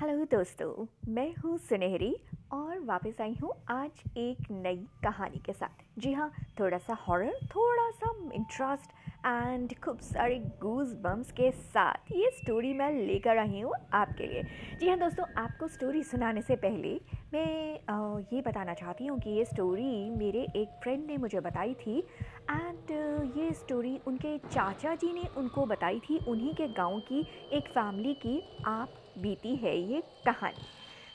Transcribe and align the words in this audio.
Hello 0.00 0.24
दोस्तों, 0.30 0.86
मैं 1.12 1.34
हूँ 1.34 1.56
सुनहरी 1.58 2.14
और 2.52 2.78
वापस 2.86 3.20
आई 3.20 3.34
हूँ 3.42 3.50
आज 3.70 4.02
एक 4.16 4.50
नई 4.50 4.76
कहानी 5.04 5.40
के 5.46 5.52
साथ। 5.52 5.82
जी 6.00 6.12
हाँ 6.12 6.30
थोड़ा 6.60 6.78
सा 6.78 6.94
हॉरर 7.08 7.38
थोड़ा 7.54 7.88
सा 7.90 8.10
इंटरेस्ट 8.34 8.92
एंड 9.26 9.74
खूब 9.84 9.98
सारे 10.00 10.38
गूज 10.62 10.92
बम्स 11.04 11.32
के 11.32 11.50
साथ 11.50 12.12
ये 12.12 12.30
स्टोरी 12.34 12.72
मैं 12.74 12.92
लेकर 12.96 13.38
आई 13.38 13.60
हूँ 13.60 13.72
आपके 13.94 14.26
लिए। 14.26 14.42
जी 14.80 14.88
हाँ 14.88 14.98
दोस्तों, 14.98 15.24
आपको 15.42 15.68
स्टोरी 15.68 16.02
सुनाने 16.04 16.42
से 16.42 16.56
पहले 16.56 16.94
मैं 17.32 18.24
ये 18.32 18.40
बताना 18.42 18.74
चाहती 18.74 19.06
हूँ 19.06 19.18
कि 19.20 19.30
ये 19.30 19.44
स्टोरी 19.44 20.10
मेरे 20.10 20.46
एक 20.56 20.80
फ्रेंड 20.82 21.04
ने 21.06 21.16
मुझे 21.16 21.40
बताई 21.40 21.74
थी। 21.74 22.02
एंड 22.50 22.90
ये 23.38 23.52
स्टोरी 23.52 23.98
उनके 24.06 24.36
चाचा 24.38 24.94
जी 24.94 25.12
ने 25.12 25.24
उनको 25.36 25.64
बताई 25.66 25.98
थी, 26.00 26.18
उन्हीं 26.28 26.54
के 26.54 26.68
गाँव 26.68 26.98
की 27.08 27.20
एक 27.52 27.68
फैमिली 27.68 28.14
की 28.14 28.42
आप 28.66 28.92
बीती 29.18 29.54
है 29.56 29.76
ये 29.92 30.02
कहानी। 30.26 30.66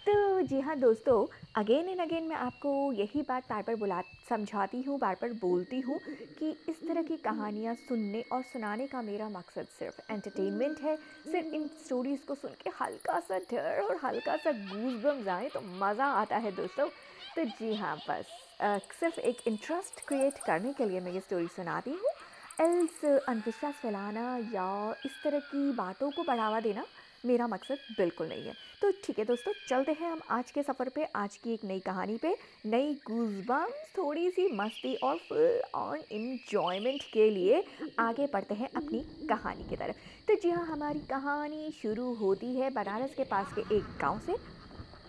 तो 0.05 0.41
जी 0.41 0.59
हाँ 0.59 0.75
दोस्तों 0.79 1.15
अगेन 1.55 1.89
एंड 1.89 1.99
अगेन 2.01 2.23
मैं 2.27 2.35
आपको 2.35 2.71
यही 2.93 3.21
बात 3.27 3.43
बार 3.49 3.61
बार 3.67 3.75
बुला 3.75 4.01
समझाती 4.29 4.81
हूँ 4.81 4.97
बार 4.99 5.15
बार 5.21 5.33
बोलती 5.41 5.79
हूँ 5.79 5.99
कि 6.39 6.49
इस 6.69 6.81
तरह 6.87 7.01
की 7.01 7.17
कहानियाँ 7.17 7.75
सुनने 7.77 8.23
और 8.31 8.41
सुनाने 8.43 8.87
का 8.87 9.01
मेरा 9.01 9.29
मकसद 9.29 9.67
सिर्फ़ 9.79 10.11
एंटरटेनमेंट 10.11 10.79
है। 10.81 10.95
सिर्फ़ 11.23 11.53
इन 11.55 11.67
स्टोरीज़ 11.85 12.25
को 12.27 12.35
सुन 12.35 12.55
के 12.63 12.69
हल्का 12.81 13.19
सा 13.19 13.37
डर 13.51 13.81
और 13.81 13.99
हल्का 14.03 14.35
सा 14.37 14.51
गूज 14.51 15.01
बम 15.03 15.23
जाए 15.23 15.49
तो 15.49 15.61
मज़ा 15.79 16.05
आता 16.21 16.37
है 16.37 16.51
दोस्तों। 16.55 16.87
तो 17.35 17.45
जी 17.45 17.73
हाँ 17.75 17.95
बस 18.09 18.25
आ, 18.61 18.77
सिर्फ़ 18.99 19.19
एक 19.19 19.47
इंटरेस्ट 19.47 20.05
क्रिएट 20.07 20.37
करने 20.45 20.73
के 20.73 20.85
लिए 20.85 20.99
मैं 20.99 21.11
ये 21.11 21.19
स्टोरी 21.19 21.47
सुनाती 21.55 21.91
हूँ। 21.91 22.13
एल्स 22.61 23.03
अंधविश्वास 23.05 23.73
फैलाना 23.73 24.37
या 24.53 24.95
इस 25.05 25.11
तरह 25.23 25.39
की 25.41 25.71
बातों 25.71 26.09
को 26.11 26.23
बढ़ावा 26.23 26.59
देना 26.59 26.83
मेरा 27.25 27.47
मकसद 27.47 27.77
बिल्कुल 27.97 28.27
नहीं 28.27 28.43
है। 28.45 28.53
तो 28.81 28.91
ठीक 29.03 29.19
है 29.19 29.25
दोस्तों, 29.25 29.53
चलते 29.69 29.91
हैं 29.91 30.11
हम 30.11 30.21
आज 30.31 30.51
के 30.51 30.63
सफ़र 30.63 30.89
पे, 30.89 31.03
आज 31.05 31.35
की 31.35 31.53
एक 31.53 31.63
नई 31.65 31.79
कहानी 31.79 32.17
पे। 32.17 32.35
नई 32.65 32.93
गुजबम्स 33.07 33.93
थोड़ी 33.97 34.29
सी 34.31 34.47
मस्ती 34.55 34.93
और 34.95 35.17
फुल 35.29 35.61
ऑन 35.75 36.03
इन्जॉयमेंट 36.11 37.03
के 37.13 37.29
लिए 37.29 37.63
आगे 37.99 38.27
बढ़ते 38.33 38.55
हैं 38.55 38.69
अपनी 38.75 38.99
कहानी 39.29 39.69
की 39.69 39.75
तरफ़। 39.75 39.95
तो 40.27 40.35
जी 40.35 40.49
हाँ 40.49 40.65
हमारी 40.65 40.99
कहानी 41.09 41.71
शुरू 41.81 42.13
होती 42.13 42.55
है 42.55 42.69
बनारस 42.69 43.15
के 43.15 43.23
पास 43.23 43.53
के 43.55 43.61
एक 43.77 43.97
गाँव 44.01 44.19
से। 44.19 44.35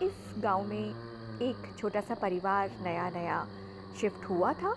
इस 0.05 0.33
गाँव 0.39 0.63
में 0.63 0.89
एक 1.41 1.73
छोटा 1.79 2.01
सा 2.01 2.15
परिवार 2.15 2.71
नया 2.81 3.09
नया 3.09 3.45
शिफ्ट 4.01 4.29
हुआ 4.29 4.53
था। 4.53 4.75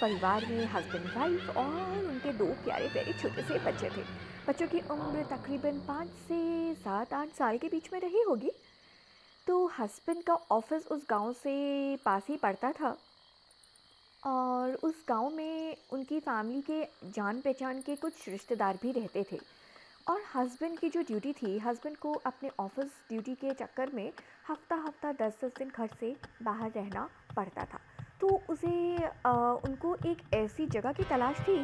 परिवार 0.00 0.46
में 0.46 0.64
हस्बैंड 0.66 1.06
वाइफ 1.16 1.56
और 1.56 2.04
उनके 2.04 2.32
दो 2.32 2.46
प्यारे 2.64 2.88
प्यारे 2.88 3.12
छोटे 3.12 3.42
से 3.42 3.58
बच्चे 3.58 3.88
थे। 3.88 4.02
बच्चों 4.48 4.66
की 4.66 4.80
उम्र 4.90 5.24
तकरीबन 5.30 5.78
पाँच 5.88 6.08
से 6.28 6.74
सात, 6.74 7.12
आठ 7.12 7.28
साल 7.28 7.58
के 7.58 7.68
बीच 7.68 7.92
में 7.92 8.00
रही 8.00 8.22
होगी। 8.22 8.50
तो 9.46 9.66
हस्बैंड 9.78 10.22
का 10.24 10.34
ऑफ़िस 10.52 10.86
उस 10.86 11.06
गाँव 11.10 11.32
से 11.32 11.96
पास 11.96 12.26
ही 12.28 12.36
पड़ता 12.36 12.72
था 12.72 12.96
और 14.22 14.74
उस 14.84 15.04
गाँव 15.08 15.30
में 15.30 15.76
उनकी 15.92 16.20
फैमिली 16.20 16.60
के 16.60 16.82
जान 17.10 17.40
पहचान 17.40 17.80
के 17.80 17.96
कुछ 17.96 18.28
रिश्तेदार 18.28 18.78
भी 18.82 18.92
रहते 18.92 19.24
थे। 19.32 19.40
और 20.08 20.22
हस्बैंड 20.34 20.78
की 20.78 20.88
जो 20.88 21.02
ड्यूटी 21.02 21.32
थी 21.32 21.58
हस्बैंड 21.58 21.96
को 21.96 22.12
अपने 22.26 22.50
ऑफ़िस 22.60 22.90
ड्यूटी 23.08 23.34
के 23.34 23.54
चक्कर 23.54 23.90
में 23.94 24.12
हफ़्ता 24.48 24.76
हफ़्ता 24.76 25.12
दस 25.12 25.38
दस 25.44 25.52
दिन 25.58 25.70
घर 25.76 25.88
से 26.00 26.16
बाहर 26.42 26.70
रहना 26.70 27.08
पड़ता 27.36 27.64
था। 27.64 27.80
तो 28.20 28.28
उसे 28.50 28.70
आ, 29.26 29.32
उनको 29.32 29.94
एक 30.06 30.22
ऐसी 30.34 30.66
जगह 30.72 30.92
की 30.92 31.04
तलाश 31.10 31.40
थी 31.48 31.56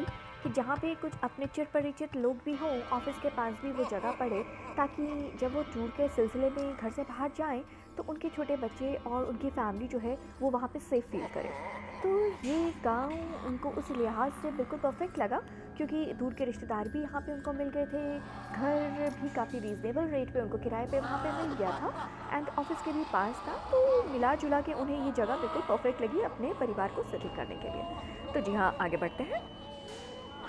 कि 0.43 0.49
जहाँ 0.55 0.75
पे 0.81 0.93
कुछ 1.01 1.13
अपने 1.23 1.45
चिर 1.55 1.67
परिचित 1.73 2.15
लोग 2.15 2.41
भी 2.45 2.55
हों 2.55 2.79
ऑफ़िस 2.97 3.17
के 3.21 3.29
पास 3.37 3.53
भी 3.61 3.71
वो 3.71 3.83
जगह 3.91 4.11
पड़े 4.19 4.43
ताकि 4.77 5.31
जब 5.41 5.53
वो 5.53 5.63
टूर 5.73 5.89
के 5.97 6.07
सिलसिले 6.15 6.49
में 6.49 6.75
घर 6.75 6.89
से 6.89 7.03
बाहर 7.03 7.31
जाएँ 7.37 7.63
तो 7.97 8.05
उनके 8.09 8.29
छोटे 8.29 8.55
बच्चे 8.57 8.93
और 9.07 9.25
उनकी 9.25 9.49
फैमिली 9.49 9.87
जो 9.87 9.99
है 9.99 10.17
वो 10.41 10.49
वहाँ 10.49 10.69
पे 10.73 10.79
सेफ़ 10.79 11.11
फील 11.11 11.25
करें। 11.33 11.49
तो 11.97 12.09
ये 12.47 12.71
गाँव 12.83 13.47
उनको 13.47 13.69
उस 13.79 13.89
लिहाज 13.91 14.31
से 14.41 14.51
बिल्कुल 14.51 14.79
परफेक्ट 14.79 15.17
लगा, 15.19 15.37
क्योंकि 15.77 16.03
दूर 16.13 16.33
के 16.33 16.45
रिश्तेदार 16.45 16.87
भी 16.87 17.01
यहाँ 17.01 17.21
पे 17.21 17.33
उनको 17.33 17.53
मिल 17.53 17.69
गए 17.69 17.85
थे, 17.85 18.19
घर 18.19 19.09
भी 19.21 19.29
काफ़ी 19.35 19.59
रीज़नेबल 19.59 20.07
रेट 20.07 20.33
पे 20.33 20.41
उनको 20.41 20.57
किराए 20.57 20.85
पे 20.91 20.99
वहाँ 20.99 21.19
पे 21.23 21.31
मिल 21.41 21.55
गया 21.57 21.71
था 21.71 22.37
एंड 22.37 22.49
ऑफ़िस 22.49 22.81
के 22.85 22.91
भी 22.93 23.03
पास 23.13 23.43
था 23.47 23.57
तो 23.71 24.03
मिला 24.11 24.33
जुला 24.35 24.61
के 24.61 24.73
उन्हें 24.75 25.05
ये 25.05 25.11
जगह 25.13 25.37
बिल्कुल 25.37 25.61
परफेक्ट 25.69 26.01
लगी 26.01 26.21
अपने 26.23 26.53
परिवार 26.59 26.91
को 26.95 27.03
सेटल 27.03 27.35
करने 27.35 27.55
के 27.55 27.73
लिए। 27.73 28.33
तो 28.33 28.41
जी 28.41 28.55
हाँ 28.55 28.75
आगे 28.81 28.97
बढ़ते 28.97 29.23
हैं। 29.23 29.41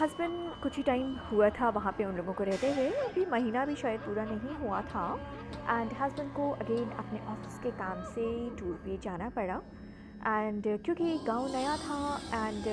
हस्बैंड 0.00 0.32
कुछ 0.62 0.76
ही 0.76 0.82
टाइम 0.82 1.14
हुआ 1.30 1.48
था 1.50 1.68
वहाँ 1.70 1.92
पे 1.92 2.04
उन 2.04 2.16
लोगों 2.16 2.32
को 2.32 2.44
रहते 2.44 2.72
हुए, 2.72 2.88
अभी 3.00 3.24
महीना 3.26 3.64
भी 3.66 3.74
शायद 3.76 4.00
पूरा 4.00 4.24
नहीं 4.24 4.56
हुआ 4.56 4.80
था 4.84 5.06
एंड 5.70 5.92
हस्बैंड 6.00 6.32
को 6.32 6.50
अगेन 6.52 6.90
अपने 6.90 7.20
ऑफ़िस 7.28 7.58
के 7.62 7.70
काम 7.78 8.02
से 8.06 8.26
टूर 8.58 8.74
पे 8.84 8.98
जाना 9.04 9.28
पड़ा। 9.30 9.60
एंड 10.26 10.66
uh, 10.66 10.84
क्योंकि 10.84 11.16
गाँव 11.26 11.46
नया 11.52 11.76
था 11.76 11.98
एंड 12.34 12.66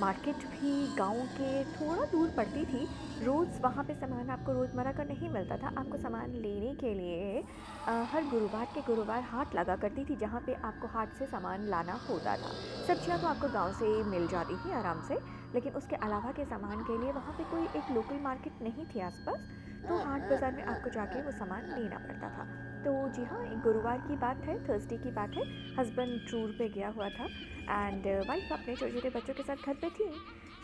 मार्केट 0.00 0.34
uh, 0.36 0.46
भी 0.52 0.94
गाँव 0.96 1.20
के 1.40 1.64
थोड़ा 1.72 2.04
दूर 2.12 2.28
पड़ती 2.36 2.64
थी। 2.64 2.86
रोज़ 3.24 3.60
वहाँ 3.62 3.84
पे 3.84 3.94
सामान 3.94 4.30
आपको 4.30 4.52
रोज़मर्रा 4.52 4.92
का 4.92 5.04
नहीं 5.04 5.30
मिलता 5.30 5.56
था 5.56 5.68
आपको 5.78 5.98
सामान 5.98 6.32
लेने 6.32 6.74
के 6.74 6.92
लिए 6.94 7.42
uh, 7.42 8.04
हर 8.12 8.24
गुरुवार 8.30 8.66
के 8.74 8.82
गुरुवार 8.82 9.22
हाट 9.32 9.54
लगा 9.54 9.76
करती 9.76 10.04
थी 10.04 10.16
जहाँ 10.16 10.40
पे 10.46 10.54
आपको 10.64 10.88
हाट 10.88 11.18
से 11.18 11.26
सामान 11.26 11.66
लाना 11.68 12.00
होता 12.10 12.36
था। 12.36 12.50
सब्ज़ियाँ 12.88 13.20
तो 13.20 13.26
आपको 13.26 13.48
गाँव 13.48 13.72
से 13.72 14.02
मिल 14.10 14.26
जाती 14.28 14.56
थी 14.56 14.72
आराम 14.72 15.02
से। 15.08 15.18
लेकिन 15.56 15.72
उसके 15.74 15.96
अलावा 16.04 16.32
के 16.32 16.44
सामान 16.44 16.82
के 16.84 16.98
लिए 16.98 17.12
वहाँ 17.12 17.34
पे 17.34 17.44
कोई 17.50 17.64
एक 17.76 17.90
लोकल 17.90 18.18
मार्केट 18.22 18.62
नहीं 18.62 18.84
थी 18.86 19.00
आसपास 19.02 19.48
तो 19.82 19.96
हाट 19.98 20.28
बाज़ार 20.30 20.52
में 20.52 20.62
आपको 20.64 20.90
जाके 20.90 21.22
वो 21.22 21.30
सामान 21.32 21.62
लेना 21.70 21.98
पड़ता 21.98 22.28
था। 22.28 22.44
तो 22.84 22.92
जी 23.08 23.24
हाँ 23.24 23.42
एक 23.42 23.60
गुरुवार 23.60 23.98
की 23.98 24.16
बात 24.16 24.40
है 24.46 24.56
थर्सडे 24.64 24.96
की 24.96 25.10
बात 25.12 25.36
है। 25.36 25.42
हस्बैंड 25.78 26.18
टूर 26.30 26.54
पे 26.58 26.68
गया 26.68 26.88
हुआ 26.96 27.08
था 27.08 27.24
एंड 27.24 28.06
वाइफ 28.28 28.52
अपने 28.52 28.74
छोटे 28.76 28.92
छोटे 28.92 29.10
बच्चों 29.10 29.34
के 29.34 29.42
साथ 29.42 29.66
घर 29.66 29.74
पे 29.74 29.88
थी। 29.90 30.10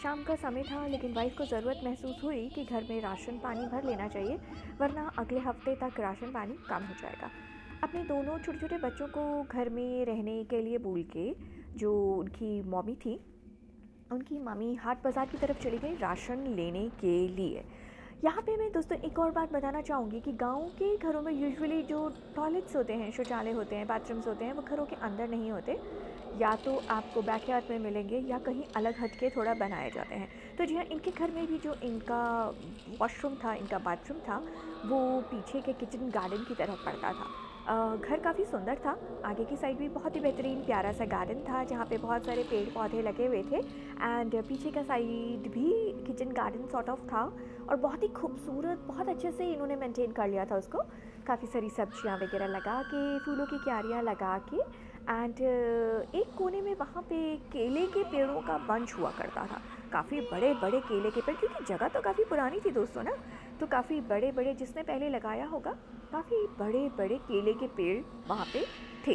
शाम 0.02 0.22
का 0.24 0.34
समय 0.36 0.62
था 0.62 0.86
लेकिन 0.86 1.12
वाइफ 1.14 1.36
को 1.38 1.44
ज़रूरत 1.46 1.80
महसूस 1.84 2.20
हुई 2.24 2.48
कि 2.48 2.64
घर 2.64 2.86
में 2.90 3.00
राशन 3.00 3.38
पानी 3.38 3.66
भर 3.66 3.84
लेना 3.84 4.08
चाहिए 4.08 4.38
वरना 4.80 5.10
अगले 5.18 5.40
हफ़्ते 5.40 5.74
तक 5.74 6.00
राशन 6.00 6.32
पानी 6.32 6.58
कम 6.68 6.84
हो 6.84 6.94
जाएगा। 7.02 7.30
अपने 7.82 8.02
दोनों 8.04 8.38
छोटे 8.38 8.58
छोटे 8.58 8.78
बच्चों 8.78 9.06
को 9.08 9.42
घर 9.44 9.68
में 9.70 10.04
रहने 10.04 10.42
के 10.44 10.62
लिए 10.62 10.78
बोल 10.80 11.02
के 11.16 11.34
जो 11.76 11.92
उनकी 12.14 12.50
मम्मी 12.70 12.94
थी 12.96 13.18
उनकी 14.12 14.38
मम्मी 14.40 14.74
हाट 14.76 15.02
बाज़ार 15.04 15.26
की 15.26 15.38
तरफ़ 15.38 15.58
चली 15.58 15.78
गई 15.78 15.94
राशन 15.96 16.46
लेने 16.56 16.88
के 17.00 17.16
लिए। 17.28 17.64
यहाँ 18.24 18.42
पे 18.42 18.56
मैं 18.56 18.70
दोस्तों 18.72 18.98
एक 19.06 19.18
और 19.18 19.30
बात 19.32 19.52
बताना 19.52 19.80
चाहूँगी 19.82 20.20
कि 20.20 20.32
गाँव 20.42 20.68
के 20.78 20.96
घरों 20.98 21.22
में 21.22 21.32
यूजुअली 21.32 21.82
जो 21.82 22.08
टॉयलेट्स 22.36 22.76
होते 22.76 22.92
हैं, 22.94 23.10
शौचालय 23.10 23.50
होते 23.52 23.76
हैं 23.76 23.86
बाथरूम्स 23.86 24.28
होते 24.28 24.44
हैं, 24.44 24.52
वो 24.52 24.62
घरों 24.62 24.86
के 24.86 24.96
अंदर 25.02 25.28
नहीं 25.28 25.50
होते। 25.50 25.80
या 26.34 26.54
तो 26.56 26.76
आपको 26.90 27.22
बैकयार्ड 27.22 27.64
में 27.70 27.78
मिलेंगे 27.78 28.18
या 28.20 28.38
कहीं 28.38 28.64
अलग 28.76 29.00
हट 29.00 29.14
के 29.14 29.28
थोड़ा 29.30 29.54
बनाए 29.54 29.90
जाते 29.90 30.14
हैं। 30.14 30.28
तो 30.58 30.64
जी 30.64 30.76
हाँ 30.76 30.84
इनके 30.92 31.10
घर 31.10 31.30
में 31.30 31.46
भी 31.46 31.58
जो 31.58 31.78
इनका 31.82 32.20
वॉशरूम 33.00 33.36
था, 33.36 33.54
इनका 33.54 33.78
बाथरूम 33.80 34.20
था, 34.20 34.42
वो 34.84 35.20
पीछे 35.30 35.60
के 35.60 35.72
किचन 35.74 36.10
गार्डन 36.10 36.42
की 36.44 36.54
तरफ़ 36.54 36.78
पड़ता 36.84 37.12
था। 37.12 37.30
घर 37.66 38.20
काफ़ी 38.20 38.44
सुंदर 38.44 38.76
था। 38.76 38.96
आगे 39.24 39.44
की 39.44 39.56
साइड 39.56 39.78
भी 39.78 39.88
बहुत 39.90 40.16
ही 40.16 40.20
बेहतरीन 40.20 40.62
प्यारा 40.62 40.92
सा 40.92 41.04
गार्डन 41.06 41.40
था, 41.48 41.62
जहाँ 41.64 41.84
पे 41.90 41.98
बहुत 41.98 42.24
सारे 42.24 42.42
पेड़ 42.44 42.68
पौधे 42.70 43.02
लगे 43.02 43.26
हुए 43.26 43.42
थे 43.50 43.56
एंड 43.56 44.34
पीछे 44.44 44.70
का 44.70 44.82
साइड 44.82 45.48
भी 45.52 45.70
किचन 46.06 46.32
गार्डन 46.32 46.66
सॉर्ट 46.72 46.88
ऑफ़ 46.90 47.00
था 47.12 47.22
और 47.68 47.76
बहुत 47.76 48.02
ही 48.02 48.08
खूबसूरत, 48.10 48.84
बहुत 48.88 49.08
अच्छे 49.08 49.30
से 49.32 49.52
इन्होंने 49.52 49.76
मेंटेन 49.76 50.12
कर 50.12 50.28
लिया 50.28 50.44
था 50.44 50.56
उसको। 50.56 50.82
काफ़ी 51.26 51.48
सारी 51.48 51.68
सब्ज़ियाँ 51.70 52.16
वगैरह 52.18 52.46
लगा 52.48 52.82
के, 52.84 53.18
फूलों 53.20 53.46
की 53.46 53.58
क्यारियाँ 53.60 54.02
लगा 54.02 54.38
के 54.48 54.56
एंड 55.04 55.40
एक 56.14 56.34
कोने 56.36 56.60
में 56.62 56.74
वहाँ 56.80 57.02
पे 57.02 57.36
केले 57.52 57.86
के 57.86 58.02
पेड़ों 58.10 58.40
का 58.42 58.58
बंच 58.68 58.94
हुआ 58.98 59.10
करता 59.12 59.46
था। 59.46 59.60
काफ़ी 59.92 60.20
बड़े 60.22 60.52
बड़े 60.54 60.80
केले 60.82 61.10
के 61.10 61.20
पेड़, 61.20 61.36
क्योंकि 61.36 61.64
जगह 61.64 61.88
तो 61.88 62.00
काफ़ी 62.00 62.24
पुरानी 62.24 62.60
थी 62.66 62.70
दोस्तों 62.72 63.02
ना 63.02 63.12
तो 63.60 63.66
काफ़ी 63.68 64.00
बड़े 64.02 64.32
बड़े 64.32 64.54
जिसने 64.54 64.82
पहले 64.82 65.08
लगाया 65.10 65.46
होगा। 65.46 65.74
काफ़ी 66.12 66.46
बड़े 66.58 66.88
बड़े 66.98 67.16
केले 67.18 67.52
के 67.52 67.66
पेड़ 67.66 68.02
वहाँ 68.28 68.46
पे 68.52 68.64
थे। 69.06 69.14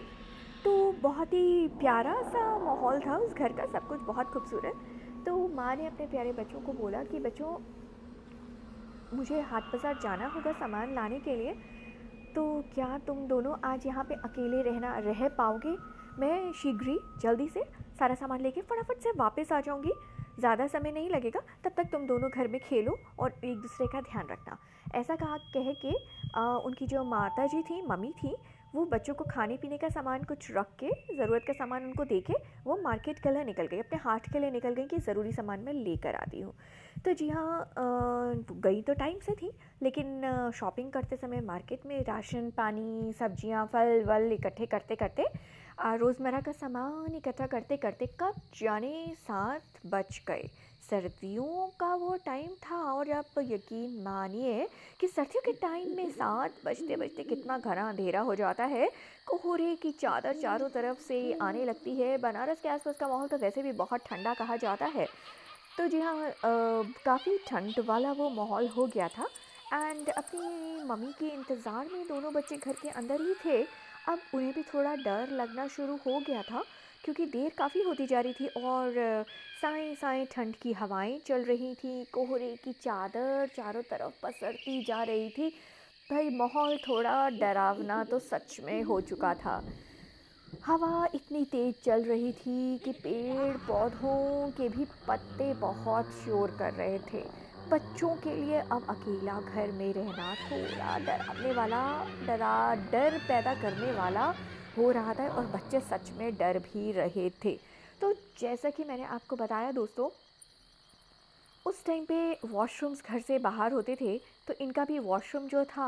तो 0.63 0.91
बहुत 1.01 1.33
ही 1.33 1.67
प्यारा 1.79 2.21
सा 2.23 2.57
माहौल 2.59 2.99
था 2.99 3.17
उस 3.17 3.33
घर 3.33 3.53
का, 3.53 3.65
सब 3.65 3.88
कुछ 3.88 3.99
बहुत 3.99 4.27
खूबसूरत। 4.27 4.79
तो 5.25 5.47
माँ 5.47 5.75
ने 5.75 5.88
अपने 5.88 6.05
प्यारे 6.07 6.31
बच्चों 6.33 6.61
को 6.61 6.73
बोला 6.73 7.03
कि, 7.03 7.19
बच्चों, 7.19 7.57
मुझे 9.13 9.41
हाट 9.41 9.63
बाज़ार 9.63 9.99
जाना 10.03 10.27
होगा 10.27 10.51
सामान 10.51 10.94
लाने 10.95 11.19
के 11.19 11.35
लिए। 11.35 11.53
तो 12.35 12.44
क्या 12.73 12.97
तुम 12.97 13.27
दोनों 13.27 13.55
आज 13.63 13.85
यहाँ 13.85 14.03
पे 14.03 14.15
अकेले 14.15 14.61
रहना, 14.61 14.97
रह 14.97 15.27
पाओगे? 15.27 15.75
मैं 16.19 16.51
शीघ्र 16.53 16.88
ही, 16.88 16.99
जल्दी 17.21 17.47
से 17.47 17.63
सारा 17.99 18.15
सामान 18.15 18.41
लेके 18.41 18.61
फटाफट 18.61 19.01
से 19.01 19.11
वापस 19.17 19.51
आ 19.51 19.61
जाऊँगी। 19.61 19.94
ज़्यादा 20.39 20.67
समय 20.67 20.91
नहीं 20.91 21.09
लगेगा, 21.09 21.39
तब 21.63 21.71
तक 21.77 21.89
तुम 21.91 22.05
दोनों 22.07 22.29
घर 22.29 22.47
में 22.47 22.59
खेलो 22.61 22.97
और 23.19 23.33
एक 23.44 23.57
दूसरे 23.57 23.88
का 23.88 24.01
ध्यान 24.01 24.27
रखना। 24.31 24.57
ऐसा 24.95 25.15
कहा 25.15 25.38
कह 25.53 25.71
के 25.73 25.91
आ, 26.35 26.41
उनकी 26.57 26.88
जो 26.88 27.03
माता 27.06 27.45
जी 27.47 27.62
थी 27.63 27.81
मम्मी 27.88 28.12
थी 28.24 28.35
वो 28.74 28.83
बच्चों 28.85 29.13
को 29.13 29.24
खाने 29.25 29.56
पीने 29.57 29.77
का 29.77 29.89
सामान 29.89 30.24
कुछ 30.24 30.51
रख 30.51 30.71
के 30.79 30.89
ज़रूरत 31.18 31.44
का 31.47 31.53
सामान 31.53 31.83
उनको 31.85 32.06
दे 32.06 32.19
के 32.21 32.33
वो 32.65 32.75
मार्केट 32.83 33.19
के 33.19 33.31
लिए 33.31 33.44
निकल 33.44 33.68
गई 33.68 33.79
अपने 33.79 34.00
हाथ 34.03 34.31
के 34.33 34.39
लिए 34.39 34.51
निकल 34.51 34.74
गई 34.74 34.85
कि 34.88 34.97
ज़रूरी 35.00 35.31
सामान 35.31 35.59
मैं 35.59 35.74
लेकर 35.74 36.15
आती 36.15 36.41
हूँ। 36.41 36.53
तो 37.06 37.13
जी 37.13 37.29
हाँ 37.29 37.69
गई 37.77 38.81
तो 38.81 38.94
टाइम 38.95 39.19
से 39.25 39.33
थी 39.41 39.51
लेकिन 39.83 40.51
शॉपिंग 40.56 40.91
करते 40.91 41.15
समय 41.18 41.41
मार्केट 41.41 41.85
में 41.85 42.00
राशन 42.03 42.50
पानी 42.57 43.13
सब्ज़ियाँ 43.19 43.65
फल 43.73 44.03
वल 44.07 44.31
इकट्ठे 44.33 44.65
करते 44.65 44.95
करते 44.95 45.25
रोज़मर्रा 45.97 46.39
का 46.41 46.51
सामान 46.51 47.15
इकट्ठा 47.15 47.47
करते 47.47 47.77
करते 47.77 48.06
कब 48.19 48.41
जाने 48.59 48.94
सात 49.18 49.85
बज 49.85 50.19
गए। 50.27 50.50
सर्दियों 50.89 51.67
का 51.79 51.93
वो 51.95 52.15
टाइम 52.25 52.49
था 52.63 52.75
और 52.91 53.09
आप 53.11 53.39
यकीन 53.41 54.01
मानिए 54.03 54.67
कि 54.99 55.07
सर्दियों 55.07 55.41
के 55.45 55.51
टाइम 55.59 55.95
में 55.95 56.09
सात 56.11 56.53
बजते 56.65 56.95
बजते 56.95 57.23
कितना 57.25 57.57
घना 57.57 57.87
अंधेरा 57.89 58.19
हो 58.21 58.35
जाता 58.35 58.65
है। 58.65 58.89
कोहरे 59.27 59.75
की 59.75 59.91
चादर 59.93 60.33
चारों 60.41 60.69
तरफ़ 60.69 61.01
से 61.07 61.17
आने 61.41 61.65
लगती 61.65 61.95
है। 61.95 62.17
बनारस 62.17 62.61
के 62.63 62.69
आसपास 62.69 62.95
का 62.99 63.07
माहौल 63.07 63.27
तो 63.27 63.37
वैसे 63.37 63.63
भी 63.63 63.71
बहुत 63.73 64.05
ठंडा 64.05 64.33
कहा 64.33 64.55
जाता 64.57 64.85
है। 64.95 65.07
तो 65.77 65.87
जी 65.87 65.99
हाँ 65.99 66.31
काफ़ी 66.45 67.37
ठंड 67.47 67.79
वाला 67.87 68.11
वो 68.13 68.29
माहौल 68.29 68.67
हो 68.67 68.85
गया 68.87 69.07
था 69.09 69.27
एंड 69.73 70.09
अपनी 70.09 70.83
मम्मी 70.85 71.11
के 71.19 71.27
इंतज़ार 71.27 71.89
में 71.93 72.07
दोनों 72.07 72.33
बच्चे 72.33 72.55
घर 72.57 72.73
के 72.73 72.89
अंदर 72.91 73.21
ही 73.21 73.33
थे। 73.45 73.61
अब 74.07 74.19
उन्हें 74.33 74.53
भी 74.53 74.61
थोड़ा 74.63 74.95
डर 74.97 75.31
लगना 75.33 75.67
शुरू 75.67 75.95
हो 76.05 76.19
गया 76.27 76.41
था। 76.41 76.63
क्योंकि 77.03 77.25
देर 77.25 77.51
काफ़ी 77.57 77.81
होती 77.81 78.05
जा 78.07 78.19
रही 78.19 78.33
थी 78.33 78.47
और 78.47 78.94
साए 79.61 79.94
साए 79.95 80.25
ठंड 80.25 80.55
की 80.55 80.73
हवाएँ 80.73 81.19
चल 81.27 81.44
रही 81.44 81.73
थी, 81.75 82.03
कोहरे 82.03 82.55
की 82.63 82.71
चादर 82.71 83.47
चारों 83.47 83.81
तरफ़ 83.81 84.21
पसरती 84.23 84.81
जा 84.83 85.03
रही 85.03 85.29
थी। 85.29 85.49
भाई 86.11 86.29
माहौल 86.29 86.77
थोड़ा 86.77 87.29
डरावना 87.29 88.03
तो 88.03 88.19
सच 88.19 88.59
में 88.63 88.83
हो 88.83 88.99
चुका 89.01 89.33
था। 89.33 89.61
हवा 90.65 91.07
इतनी 91.15 91.44
तेज़ 91.45 91.75
चल 91.85 92.03
रही 92.03 92.31
थी 92.31 92.77
कि 92.77 92.91
पेड़ 92.91 93.57
पौधों 93.57 94.51
के 94.51 94.69
भी 94.69 94.85
पत्ते 95.07 95.53
बहुत 95.53 96.11
शोर 96.25 96.51
कर 96.59 96.73
रहे 96.73 96.97
थे। 97.13 97.23
बच्चों 97.71 98.09
के 98.15 98.35
लिए 98.35 98.59
अब 98.59 98.85
अकेला 98.89 99.39
घर 99.55 99.71
में 99.71 99.94
रहना 99.94 100.35
थोड़ा 100.35 100.97
डराने 100.97 101.53
वाला, 101.53 101.81
डरा, 102.27 102.75
डर 102.91 103.17
पैदा 103.27 103.53
करने 103.53 103.91
वाला 103.91 104.33
हो 104.77 104.89
रहा 104.91 105.13
था 105.13 105.27
और 105.29 105.45
बच्चे 105.45 105.79
सच 105.81 106.12
में 106.18 106.31
डर 106.38 106.59
भी 106.59 106.91
रहे 106.91 107.29
थे। 107.45 107.57
तो 108.01 108.13
जैसा 108.39 108.69
कि 108.69 108.83
मैंने 108.83 109.03
आपको 109.06 109.35
बताया 109.35 109.71
दोस्तों 109.71 110.09
उस 111.65 111.85
टाइम 111.85 112.06
पे 112.06 112.18
वॉशरूम्स 112.45 113.01
घर 113.09 113.19
से 113.19 113.39
बाहर 113.39 113.71
होते 113.71 113.95
थे 113.95 114.18
तो 114.47 114.53
इनका 114.62 114.85
भी 114.85 115.00
वॉशरूम 115.00 115.47
जो 115.47 115.63
था 115.65 115.88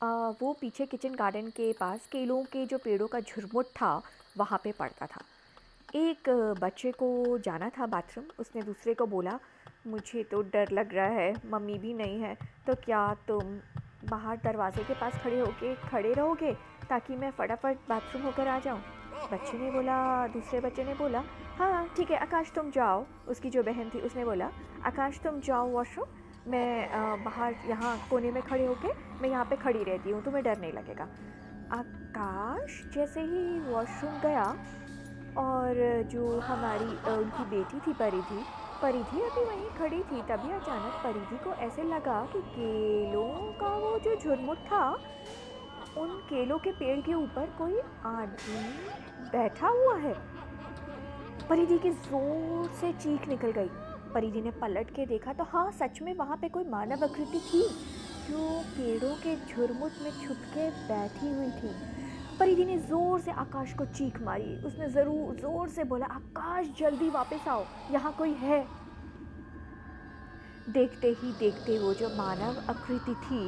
आ, 0.00 0.06
वो 0.40 0.52
पीछे 0.52 0.86
किचन 0.86 1.14
गार्डन 1.14 1.48
के 1.48 1.72
पास 1.72 2.06
केलों 2.12 2.42
के 2.44 2.64
जो 2.66 2.78
पेड़ों 2.78 3.06
का 3.06 3.20
झुरमुट 3.20 3.66
था 3.76 3.90
वहाँ 4.36 4.60
पे 4.64 4.72
पड़ता 4.72 5.06
था। 5.06 5.22
एक 5.94 6.28
बच्चे 6.60 6.90
को 6.92 7.38
जाना 7.38 7.68
था 7.68 7.86
बाथरूम 7.86 8.24
उसने 8.38 8.62
दूसरे 8.62 8.94
को 8.94 9.06
बोला 9.06 9.38
मुझे 9.86 10.22
तो 10.22 10.42
डर 10.52 10.70
लग 10.72 10.94
रहा 10.94 11.06
है 11.06 11.34
मम्मी 11.50 11.78
भी 11.78 11.92
नहीं 11.94 12.20
है 12.20 12.34
तो 12.66 12.74
क्या 12.74 13.02
तुम 13.28 13.58
बाहर 14.08 14.36
दरवाजे 14.44 14.84
के 14.84 14.94
पास 14.94 15.20
खड़े 15.22 15.40
होके 15.40 15.74
खड़े 15.88 16.12
रहोगे? 16.12 16.52
ताकि 16.92 17.16
मैं 17.16 17.30
फटाफट 17.32 17.76
बाथरूम 17.88 18.22
होकर 18.22 18.48
आ 18.48 18.58
जाऊँ। 18.58 18.80
बच्चे 19.32 19.58
ने 19.58 19.70
बोला, 19.70 20.26
दूसरे 20.28 20.60
बच्चे 20.60 20.84
ने 20.84 20.94
बोला 20.94 21.22
हाँ 21.58 21.86
ठीक 21.96 22.10
है, 22.10 22.16
आकाश 22.18 22.50
तुम 22.54 22.70
जाओ। 22.70 23.04
उसकी 23.30 23.50
जो 23.50 23.62
बहन 23.62 23.90
थी, 23.94 24.00
उसने 24.00 24.24
बोला, 24.24 24.50
आकाश 24.86 25.20
तुम 25.24 25.40
जाओ 25.40 25.68
वॉशरूम 25.70 26.50
मैं 26.50 27.24
बाहर 27.24 27.54
यहाँ 27.68 27.96
कोने 28.10 28.30
में 28.30 28.42
खड़े 28.42 28.64
होके 28.66 28.88
मैं 29.22 29.28
यहाँ 29.30 29.44
पे 29.44 29.56
खड़ी 29.56 29.82
रहती 29.84 30.10
हूँ, 30.10 30.22
तुम्हें 30.24 30.42
डर 30.44 30.58
नहीं 30.58 30.72
लगेगा। 30.72 31.04
आकाश 31.72 32.82
जैसे 32.94 33.20
ही 33.22 33.60
वॉशरूम 33.62 34.18
गया 34.20 34.44
और 35.38 36.02
जो 36.12 36.38
हमारी 36.40 36.90
उनकी 37.12 37.44
बेटी 37.50 37.80
थी 37.86 37.92
परिधि 37.94 38.44
परिधि 38.82 39.20
अभी 39.20 39.44
वहीं 39.44 39.68
खड़ी 39.78 40.02
थी, 40.02 40.22
तभी 40.22 40.50
अचानक 40.52 41.00
परिधि 41.04 41.36
को 41.44 41.52
ऐसे 41.66 41.82
लगा 41.84 42.20
कि 42.32 42.40
केलों 42.50 43.52
का 43.60 43.68
वो 43.76 43.98
जो 43.98 44.16
झुरमुट 44.16 44.58
था 44.66 44.84
उन 45.98 46.10
केलों 46.28 46.58
के 46.58 46.70
पेड़ 46.72 47.00
के 47.00 47.14
ऊपर 47.14 47.46
कोई 47.58 47.78
आदमी 48.06 48.60
बैठा 49.30 49.68
हुआ 49.68 49.96
है। 49.98 50.14
परिधि 51.48 51.78
की 51.78 51.90
ज़ोर 51.90 52.70
से 52.80 52.92
चीख 52.94 53.28
निकल 53.28 53.50
गई। 53.52 53.68
परिधि 54.14 54.40
ने 54.42 54.50
पलट 54.60 54.90
के 54.90 55.06
देखा 55.06 55.32
तो 55.32 55.44
हाँ 55.44 55.70
सच 55.72 56.00
में 56.02 56.14
वहाँ 56.14 56.36
पे 56.36 56.48
कोई 56.48 56.64
मानव 56.68 57.04
आकृति 57.04 57.40
थी 57.40 57.62
जो 58.28 58.48
पेड़ों 58.70 59.14
के 59.16 59.36
झुरमुट 59.46 60.02
में 60.02 60.10
छुप 60.20 60.44
के 60.54 60.68
बैठी 60.88 61.30
हुई 61.30 61.50
थी। 61.52 61.74
परिधि 62.38 62.64
ने 62.64 62.78
ज़ोर 62.80 63.20
से 63.20 63.30
आकाश 63.30 63.72
को 63.74 63.84
चीख 63.86 64.20
मारी। 64.22 64.56
उसने 64.66 64.88
ज़रूर, 64.90 65.34
ज़ोर 65.36 65.68
से 65.68 65.84
बोला, 65.84 66.06
आकाश, 66.06 66.66
जल्दी 66.78 67.08
वापस 67.10 67.48
आओ, 67.48 67.64
यहाँ 67.92 68.12
कोई 68.18 68.32
है। 68.34 68.66
देखते 70.68 71.08
ही 71.20 71.32
देखते 71.38 71.78
वो 71.78 71.92
जो 71.94 72.08
मानव 72.16 72.62
आकृति 72.70 73.14
थी 73.24 73.44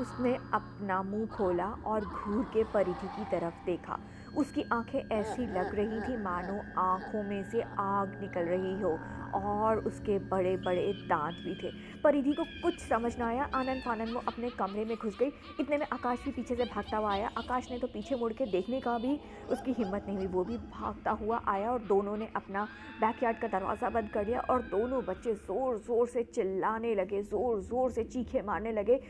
उसने 0.00 0.34
अपना 0.54 1.02
मुँह 1.02 1.26
खोला 1.28 1.66
और 1.86 2.04
घूर 2.04 2.44
के 2.44 2.64
परिधि 2.64 3.08
की 3.08 3.24
तरफ़ 3.30 3.64
देखा। 3.66 3.98
उसकी 4.36 4.62
आँखें 4.72 4.98
ऐसी 4.98 5.46
लग 5.48 5.74
रही 5.74 6.00
थी, 6.00 6.16
मानो 6.16 6.60
आँखों 6.80 7.22
में 7.22 7.42
से 7.50 7.60
आग 7.78 8.18
निकल 8.20 8.44
रही 8.44 8.80
हो, 8.80 8.98
और 9.34 9.78
उसके 9.80 10.18
बड़े 10.30 10.56
बड़े 10.56 10.92
दांत 11.08 11.34
भी 11.44 11.54
थे। 11.54 11.70
परिधि 12.02 12.32
को 12.32 12.44
कुछ 12.62 12.78
समझ 12.80 13.16
ना 13.18 13.26
आया, 13.26 13.48
आनंद 13.54 13.82
फानंद 13.82 14.12
वो 14.14 14.22
अपने 14.28 14.50
कमरे 14.50 14.84
में 14.84 14.96
घुस 14.96 15.16
गई। 15.20 15.30
इतने 15.60 15.78
में 15.78 15.86
आकाश 15.92 16.18
भी 16.24 16.30
पीछे 16.30 16.54
से 16.54 16.64
भागता 16.64 16.96
हुआ 16.96 17.12
आया। 17.12 17.30
आकाश 17.38 17.70
ने 17.70 17.78
तो 17.78 17.86
पीछे 17.86 18.16
मुड़ 18.16 18.32
के 18.32 18.46
देखने 18.46 18.80
का 18.80 18.96
भी 18.98 19.18
उसकी 19.50 19.72
हिम्मत 19.72 20.04
नहीं 20.06 20.16
हुई, 20.16 20.26
वो 20.26 20.44
भी 20.44 20.56
भागता 20.56 21.10
हुआ 21.12 21.40
आया 21.48 21.70
और 21.72 21.82
दोनों 21.84 22.16
ने 22.16 22.28
अपना 22.36 22.64
बैकयार्ड 23.00 23.38
का 23.38 23.48
दरवाज़ा 23.48 23.90
बंद 23.90 24.08
कर 24.10 24.24
दिया 24.24 24.40
और 24.40 24.62
दोनों 24.64 25.04
बच्चे 25.04 25.34
ज़ोर 25.34 25.78
ज़ोर 25.78 26.08
से 26.08 26.22
चिल्लाने 26.24 26.94
लगे 26.94 27.22
ज़ोर 27.22 27.60
ज़ोर 27.62 27.90
से 27.90 28.04
चीखे 28.04 28.42
मारने 28.42 28.72
लगे। 28.72 29.00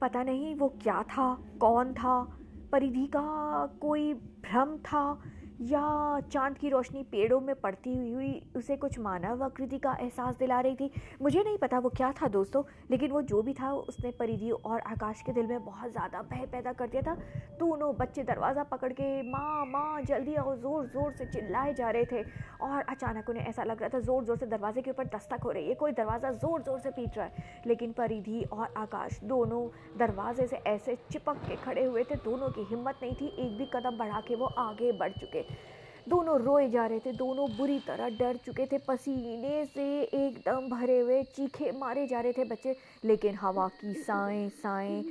पता 0.00 0.22
नहीं 0.22 0.54
वो 0.54 0.68
क्या 0.82 1.02
था 1.02 1.34
कौन 1.60 1.92
था 1.92 2.20
परिधि 2.72 3.06
का 3.06 3.66
कोई 3.80 4.12
भ्रम 4.14 4.76
था 4.86 5.02
या 5.60 6.20
चाँद 6.32 6.56
की 6.58 6.68
रोशनी 6.68 7.02
पेड़ों 7.02 7.40
में 7.40 7.54
पड़ती 7.54 7.94
हुई 7.94 8.12
हुई 8.12 8.42
उसे 8.56 8.76
कुछ 8.76 8.98
मानव 8.98 9.42
आकृति 9.44 9.78
का 9.78 9.96
एहसास 10.00 10.36
दिला 10.36 10.60
रही 10.60 10.74
थी। 10.76 10.90
मुझे 11.22 11.42
नहीं 11.42 11.58
पता 11.58 11.78
वो 11.78 11.88
क्या 11.88 12.10
था 12.12 12.28
दोस्तों, 12.28 12.62
लेकिन 12.90 13.10
वो 13.10 13.22
जो 13.22 13.40
भी 13.42 13.52
था, 13.54 13.72
उसने 13.72 14.10
परिधि 14.10 14.50
और 14.50 14.80
आकाश 14.80 15.22
के 15.22 15.32
दिल 15.32 15.46
में 15.46 15.64
बहुत 15.64 15.90
ज़्यादा 15.90 16.22
भय 16.22 16.46
पैदा 16.46 16.72
कर 16.72 16.88
दिया 16.88 17.02
था। 17.02 17.14
दोनों 17.58 17.94
बच्चे 17.96 18.22
दरवाज़ा 18.22 18.62
पकड़ 18.64 18.92
के 18.92 19.22
माँ 19.30 19.64
माँ, 19.66 20.02
जल्दी 20.02 20.34
आओ, 20.34 20.54
ज़ोर 20.56 20.86
ज़ोर 20.86 21.12
से 21.12 21.24
चिल्लाए 21.26 21.72
जा 21.74 21.90
रहे 21.90 22.04
थे। 22.04 22.22
और 22.62 22.82
अचानक 22.82 23.28
उन्हें 23.30 23.44
ऐसा 23.44 23.64
लग 23.64 23.80
रहा 23.80 23.88
था 23.88 24.00
ज़ोर 24.00 24.24
ज़ोर 24.24 24.36
से 24.36 24.46
दरवाजे 24.46 24.82
के 24.82 24.90
ऊपर 24.90 25.06
दस्तक 25.06 25.42
हो 25.44 25.50
रही 25.50 25.68
है, 25.68 25.74
कोई 25.74 25.92
दरवाज़ा 25.92 26.30
ज़ोर 26.32 26.62
ज़ोर 26.62 26.78
से 26.78 26.90
पीट 26.90 27.18
रहा 27.18 27.26
है। 27.26 27.62
लेकिन 27.66 27.92
परिधि 27.92 28.42
और 28.42 28.74
आकाश 28.76 29.18
दोनों 29.24 29.66
दरवाजे 29.98 30.46
से 30.46 30.56
ऐसे 30.66 30.96
चिपक 31.12 31.42
के 31.48 31.56
खड़े 31.56 31.84
हुए 31.84 32.04
थे, 32.04 32.16
दोनों 32.16 32.50
की 32.50 32.64
हिम्मत 32.64 33.00
नहीं 33.02 33.14
थी, 33.14 33.34
एक 33.38 33.56
भी 33.58 33.70
कदम 33.74 33.98
बढ़ा 33.98 34.20
के 34.20 34.34
वो 34.34 34.46
आगे 34.58 34.92
बढ़ 34.92 35.12
चुके। 35.12 35.44
दोनों 36.08 36.38
रोए 36.40 36.68
जा 36.70 36.86
रहे 36.86 36.98
थे, 37.00 37.12
दोनों 37.12 37.48
बुरी 37.56 37.78
तरह 37.86 38.08
डर 38.18 38.36
चुके 38.36 38.66
थे, 38.66 38.78
पसीने 38.78 39.64
से 39.66 39.86
एकदम 40.02 40.68
भरे 40.70 40.98
हुए 41.00 41.22
चीखे 41.36 41.72
मारे 41.78 42.06
जा 42.06 42.20
रहे 42.20 42.32
थे 42.32 42.44
बच्चे। 42.44 42.76
लेकिन 43.04 43.34
हवा 43.34 43.66
की 43.80 43.92
साएँ 43.94 44.48
साएँ, 44.56 45.02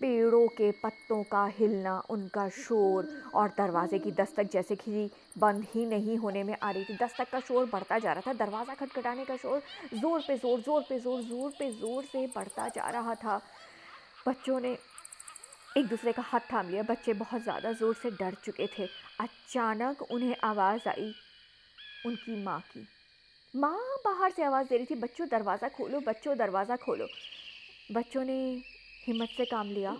पेड़ों 0.00 0.46
के 0.48 0.70
पत्तों 0.82 1.22
का 1.22 1.44
हिलना 1.58 1.98
उनका 2.10 2.48
शोर 2.56 3.08
और 3.34 3.48
दरवाजे 3.58 3.98
की 3.98 4.12
दस्तक 4.12 4.50
जैसे 4.52 4.76
कि 4.76 5.08
बंद 5.38 5.66
ही 5.74 5.86
नहीं 5.86 6.16
होने 6.16 6.44
में 6.44 6.56
आ 6.62 6.70
रही 6.70 6.84
थी। 6.84 6.96
दस्तक 6.96 7.30
का 7.32 7.40
शोर 7.40 7.68
बढ़ता 7.72 7.98
जा 7.98 8.12
रहा 8.12 8.22
था, 8.26 8.32
दरवाज़ा 8.44 8.74
खटखटाने 8.74 9.24
का 9.24 9.36
शोर 9.36 9.62
ज़ोर 9.94 10.20
पे 10.28 10.36
ज़ोर 10.36 10.60
ज़ोर 10.60 10.84
पे 10.88 10.98
ज़ोर 10.98 11.22
ज़ोर 11.22 11.52
पे 11.58 11.70
ज़ोर 11.70 12.04
से 12.04 12.26
बढ़ता 12.26 12.68
जा 12.68 12.88
रहा 12.90 13.14
था। 13.14 13.40
बच्चों 14.28 14.60
ने 14.60 14.76
एक 15.78 15.86
दूसरे 15.88 16.12
का 16.12 16.22
हाथ 16.22 16.40
थाम 16.52 16.68
लिया। 16.68 16.82
बच्चे 16.82 17.12
बहुत 17.14 17.42
ज़्यादा 17.42 17.72
ज़ोर 17.72 17.94
से 17.94 18.10
डर 18.10 18.34
चुके 18.44 18.66
थे। 18.78 18.86
अचानक 19.20 20.00
उन्हें 20.02 20.36
आवाज़ 20.44 20.88
आई 20.88 21.12
उनकी 22.06 22.36
माँ 22.44 22.58
की। 22.72 22.86
माँ 23.54 23.78
बाहर 24.04 24.30
से 24.30 24.42
आवाज़ 24.42 24.66
दे 24.68 24.76
रही 24.76 24.86
थी, 24.86 24.94
बच्चों, 24.94 25.26
दरवाज़ा 25.28 25.68
खोलो, 25.68 26.00
बच्चों, 26.00 26.36
दरवाज़ा 26.38 26.76
खोलो। 26.76 27.06
बच्चों 27.92 28.24
ने 28.24 28.40
हिम्मत 29.06 29.28
से 29.36 29.44
काम 29.44 29.70
लिया, 29.70 29.96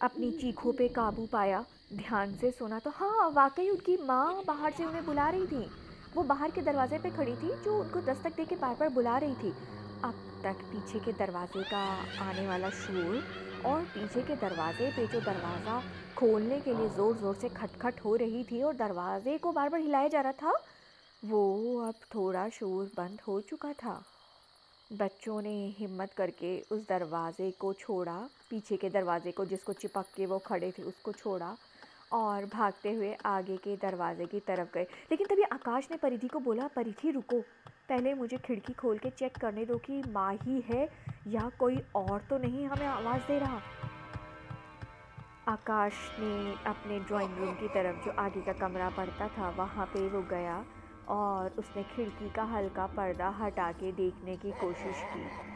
अपनी 0.00 0.30
चीखों 0.32 0.72
पे 0.72 0.88
काबू 0.88 1.26
पाया, 1.26 1.64
ध्यान 1.92 2.36
से 2.36 2.50
सुना 2.50 2.78
तो 2.78 2.90
हाँ 2.90 3.30
वाकई 3.30 3.68
उनकी 3.70 3.96
माँ 4.02 4.42
बाहर 4.46 4.72
से 4.72 4.84
उन्हें 4.84 5.04
बुला 5.06 5.28
रही 5.30 5.46
थी। 5.46 5.68
वो 6.16 6.22
बाहर 6.24 6.50
के 6.50 6.62
दरवाजे 6.62 6.98
पे 6.98 7.10
खड़ी 7.10 7.34
थी, 7.34 7.52
जो 7.64 7.78
उनको 7.78 8.00
दस्तक 8.02 8.36
दे 8.36 8.44
के 8.44 8.56
बार 8.56 8.74
बार 8.80 8.88
बुला 8.88 9.18
रही 9.18 9.34
थी। 9.34 9.54
अब 10.04 10.14
तक 10.44 10.62
पीछे 10.72 10.98
के 10.98 11.12
दरवाजे 11.12 11.62
का 11.64 11.80
आने 12.20 12.46
वाला 12.46 12.68
शोर 12.70 13.22
और 13.64 13.84
पीछे 13.94 14.22
के 14.22 14.34
दरवाजे 14.36 14.90
पे 14.96 15.06
जो 15.06 15.20
दरवाज़ा 15.22 15.82
खोलने 16.16 16.58
के 16.60 16.74
लिए 16.74 16.88
ज़ोर 16.88 17.16
ज़ोर 17.18 17.34
से 17.34 17.48
खटखट 17.48 18.00
हो 18.04 18.14
रही 18.16 18.42
थी 18.44 18.62
और 18.62 18.74
दरवाजे 18.76 19.36
को 19.38 19.52
बार 19.52 19.68
बार 19.68 19.80
हिलाया 19.80 20.08
जा 20.08 20.20
रहा 20.20 20.32
था, 20.32 20.52
वो 21.22 21.78
अब 21.88 22.00
थोड़ा 22.14 22.48
शोर 22.48 22.90
बंद 22.96 23.20
हो 23.28 23.40
चुका 23.40 23.72
था। 23.72 24.02
बच्चों 24.90 25.40
ने 25.42 25.54
हिम्मत 25.78 26.12
करके 26.16 26.58
उस 26.70 26.80
दरवाज़े 26.88 27.50
को 27.60 27.72
छोड़ा, 27.72 28.18
पीछे 28.50 28.76
के 28.76 28.88
दरवाज़े 28.90 29.32
को 29.32 29.44
जिसको 29.44 29.72
चिपक 29.72 30.06
के 30.16 30.26
वो 30.26 30.38
खड़े 30.38 30.70
थे 30.78 30.82
उसको 30.82 31.12
छोड़ा। 31.12 31.56
और 32.12 32.44
भागते 32.44 32.92
हुए 32.92 33.16
आगे 33.26 33.56
के 33.56 33.76
दरवाजे 33.76 34.26
की 34.26 34.40
तरफ़ 34.40 34.74
गए। 34.74 34.82
लेकिन 34.82 35.26
तभी 35.26 35.42
आकाश 35.42 35.88
ने 35.90 35.96
परिधि 35.96 36.28
को 36.28 36.38
बोला, 36.38 36.68
परिधि, 36.68 37.10
रुको। 37.10 37.40
पहले 37.88 38.14
मुझे 38.14 38.36
खिड़की 38.36 38.72
खोल 38.72 38.98
के 38.98 39.10
चेक 39.10 39.36
करने 39.36 39.64
दो 39.64 39.78
कि 39.78 40.02
माँ 40.06 40.34
ही 40.34 40.60
है 40.60 40.88
या 41.26 41.48
कोई 41.48 41.82
और 41.94 42.20
तो 42.20 42.38
नहीं 42.38 42.66
हमें 42.66 42.86
आवाज़ 42.86 43.22
दे 43.22 43.38
रहा। 43.38 43.60
आकाश 45.48 45.92
ने 46.20 46.54
अपने 46.70 46.98
ड्राइंग 46.98 47.38
रूम 47.38 47.54
की 47.54 47.68
तरफ़ 47.68 48.04
जो 48.04 48.12
आगे 48.18 48.40
का 48.40 48.52
कमरा 48.52 48.90
पड़ता 48.90 49.28
था, 49.28 49.50
वहाँ 49.50 49.86
पे 49.86 50.08
वो 50.08 50.22
गया 50.22 50.64
और 51.08 51.50
उसने 51.58 51.82
खिड़की 51.82 52.28
का 52.28 52.42
हल्का 52.42 52.86
पर्दा 52.86 53.28
हटा 53.28 53.72
के 53.72 53.92
देखने 53.92 54.36
की 54.36 54.52
कोशिश 54.52 55.02
की। 55.16 55.51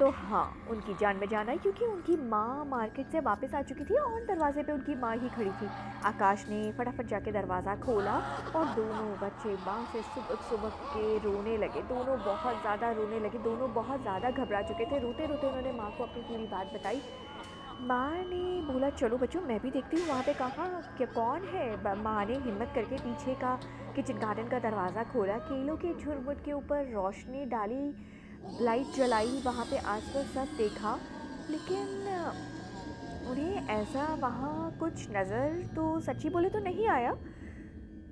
तो 0.00 0.08
हाँ 0.10 0.44
उनकी 0.70 0.94
जान 0.94 1.16
में 1.16 1.26
जाना 1.28 1.52
है 1.52 1.58
क्योंकि 1.58 1.86
उनकी 1.86 2.16
माँ 2.28 2.64
मार्केट 2.66 3.06
से 3.12 3.20
वापस 3.20 3.54
आ 3.54 3.60
चुकी 3.62 3.84
थी 3.84 3.94
और 3.96 4.20
दरवाजे 4.28 4.62
पे 4.62 4.72
उनकी 4.72 4.94
माँ 4.94 5.14
ही 5.16 5.28
खड़ी 5.28 5.52
थी। 5.52 5.70
आकाश 6.02 6.44
ने 6.48 6.70
फटाफट 6.78 7.08
जाके 7.08 7.32
दरवाज़ा 7.32 7.74
खोला 7.82 8.14
और 8.54 8.68
दोनों 8.70 9.10
बच्चे 9.18 9.56
माँ 9.56 9.84
से 9.92 10.02
सुबह 10.02 10.36
सुबह 10.48 10.70
के 10.92 11.18
रोने 11.18 11.56
लगे। 11.56 11.82
दोनों 11.82 12.22
बहुत 12.22 12.60
ज़्यादा 12.60 12.90
रोने 12.92 13.18
लगे, 13.20 13.38
दोनों 13.38 13.72
बहुत 13.72 14.00
ज़्यादा 14.02 14.30
घबरा 14.30 14.62
चुके 14.62 14.84
थे। 14.86 14.98
रोते 14.98 15.26
रोते 15.26 15.46
उन्होंने 15.46 15.72
माँ 15.72 15.90
को 15.98 16.04
अपनी 16.04 16.22
पूरी 16.22 16.46
बात 16.46 16.72
बताई। 16.74 17.02
माँ 17.80 18.24
ने 18.24 18.60
बोला, 18.62 18.88
चलो 18.90 19.18
बच्चों, 19.18 19.40
मैं 19.42 19.58
भी 19.60 19.70
देखती 19.70 19.96
हूँ 19.96 20.06
वहाँ 20.08 20.22
पे 20.22 20.32
कहाँ, 20.34 20.82
क्या 20.96 21.06
कौन 21.14 21.44
है? 21.44 21.76
माँ 21.96 22.24
ने 22.24 22.34
हिम्मत 22.38 22.72
करके 22.74 22.98
पीछे 22.98 23.34
का 23.34 23.58
किचन 23.96 24.18
गार्डन 24.18 24.48
का 24.48 24.58
दरवाज़ा 24.60 25.04
खोला। 25.04 25.38
केलों 25.40 25.76
के 25.76 25.94
झुरमुट 25.94 26.40
के 26.40 26.52
ऊपर 26.52 26.90
रोशनी 26.92 27.44
डाली। 27.46 27.92
लाइट 28.60 28.96
जलाई, 28.96 29.40
वहाँ 29.44 29.64
पे 29.64 29.78
आसपास 29.78 30.26
सब 30.26 30.56
देखा, 30.56 30.98
लेकिन 31.50 31.88
उन्हें 33.30 33.68
ऐसा 33.68 34.14
वहाँ 34.14 34.76
कुछ 34.80 35.06
नज़र 35.10 35.72
तो 35.76 36.00
सच्ची 36.00 36.28
बोले 36.28 36.48
तो 36.48 36.58
नहीं 36.58 36.86
आया। 36.86 37.12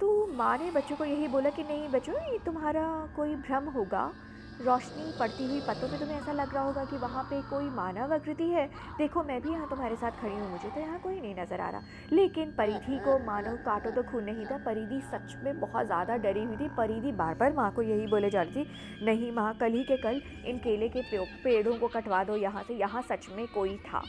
तो 0.01 0.27
माँ 0.27 0.59
ने 0.59 0.71
बच्चों 0.71 0.97
को 0.97 1.05
यही 1.05 1.29
बोला 1.29 1.51
कि, 1.51 1.63
नहीं 1.63 1.89
बच्चों, 1.89 2.15
ये 2.15 2.39
तुम्हारा 2.39 3.09
कोई 3.17 3.35
भ्रम 3.35 3.65
होगा। 3.65 4.13
रोशनी 4.61 5.13
पड़ती 5.19 5.45
हुई 5.45 5.61
पत्तों 5.61 5.89
पे 5.89 5.99
तुम्हें 5.99 6.17
ऐसा 6.19 6.33
लग 6.33 6.55
रहा 6.55 6.63
होगा 6.65 6.85
कि 6.85 6.97
वहाँ 6.99 7.23
पे 7.25 7.41
कोई 7.51 7.69
मानव 7.71 8.15
आकृति 8.15 8.45
है। 8.45 8.67
देखो, 8.99 9.23
मैं 9.23 9.41
भी 9.43 9.51
यहाँ 9.51 9.69
तुम्हारे 9.69 9.97
साथ 9.97 10.11
खड़ी 10.13 10.35
हूँ, 10.35 10.51
मुझे 10.51 10.69
तो 10.69 10.81
यहाँ 10.81 10.99
कोई 10.99 11.21
नहीं 11.21 11.35
नज़र 11.35 11.61
आ 11.61 11.69
रहा। 11.71 11.83
लेकिन 12.13 12.51
परिधि 12.59 12.99
को 12.99 13.19
मानो 13.27 13.57
काटो 13.65 13.91
तो 13.91 14.03
खून 14.03 14.25
नहीं 14.25 14.47
था। 14.47 14.57
परिधि 14.67 15.01
सच 15.03 15.37
में 15.45 15.61
बहुत 15.61 15.87
ज़्यादा 15.87 16.17
डरी 16.19 16.45
हुई 16.45 16.57
थी। 16.57 16.69
परिधि 16.77 17.13
बार 17.13 17.35
बार 17.35 17.53
माँ 17.53 17.71
को 17.73 17.83
यही 17.83 18.07
बोले 18.07 18.31
जा 18.31 18.43
रही 18.43 18.65
थी, 18.65 19.05
नहीं 19.05 19.31
माँ, 19.33 19.53
कल 19.61 19.73
ही 19.73 19.85
के 19.85 19.97
कल 19.97 20.21
इन 20.47 20.59
केले 20.59 20.89
के 20.89 21.03
पेड़ों 21.45 21.79
को 21.79 21.89
कटवा 21.89 22.23
दो 22.25 22.37
यहाँ 22.37 22.63
से। 22.63 22.75
यहाँ 22.75 23.03
सच 23.03 23.29
में 23.37 23.47
कोई 23.47 23.77
था। 23.87 24.03